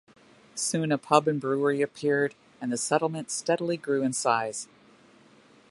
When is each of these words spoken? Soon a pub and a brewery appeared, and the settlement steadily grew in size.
Soon 0.55 0.91
a 0.91 0.97
pub 0.97 1.27
and 1.27 1.37
a 1.37 1.41
brewery 1.41 1.83
appeared, 1.83 2.33
and 2.59 2.71
the 2.71 2.77
settlement 2.77 3.29
steadily 3.29 3.77
grew 3.77 4.01
in 4.01 4.13
size. 4.13 4.67